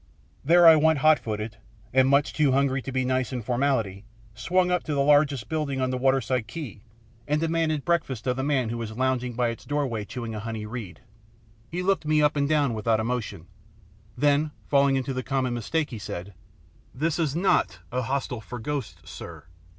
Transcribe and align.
There 0.43 0.65
I 0.65 0.77
went 0.77 0.97
hot 1.05 1.19
footed, 1.19 1.57
and, 1.93 2.09
much 2.09 2.33
too 2.33 2.53
hungry 2.53 2.81
to 2.81 2.91
be 2.91 3.05
nice 3.05 3.31
in 3.31 3.43
formality, 3.43 4.03
swung 4.33 4.71
up 4.71 4.81
to 4.85 4.95
the 4.95 5.03
largest 5.03 5.47
building 5.47 5.79
on 5.79 5.91
the 5.91 5.95
waterside 5.99 6.47
quay 6.47 6.81
and 7.27 7.39
demanded 7.39 7.85
breakfast 7.85 8.25
of 8.25 8.35
the 8.35 8.41
man 8.43 8.69
who 8.69 8.79
was 8.79 8.97
lounging 8.97 9.33
by 9.33 9.49
its 9.49 9.63
doorway 9.63 10.03
chewing 10.03 10.33
a 10.33 10.39
honey 10.39 10.65
reed. 10.65 11.01
He 11.69 11.83
looked 11.83 12.05
me 12.07 12.19
up 12.19 12.35
and 12.35 12.49
down 12.49 12.73
without 12.73 12.99
emotion, 12.99 13.45
then, 14.17 14.49
falling 14.65 14.95
into 14.95 15.13
the 15.13 15.21
common 15.21 15.53
mistake, 15.53 15.93
said, 16.01 16.33
"This 16.95 17.19
is 17.19 17.35
not 17.35 17.77
a 17.91 18.01
hostel 18.01 18.41
for 18.41 18.57
ghosts, 18.57 19.07
sir. 19.07 19.43